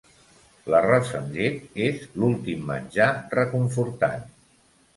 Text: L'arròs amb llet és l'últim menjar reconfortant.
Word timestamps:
L'arròs 0.73 1.11
amb 1.19 1.35
llet 1.35 1.77
és 1.89 2.09
l'últim 2.17 2.65
menjar 2.73 3.13
reconfortant. 3.37 4.29